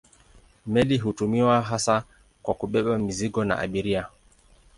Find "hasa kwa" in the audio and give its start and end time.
1.61-2.53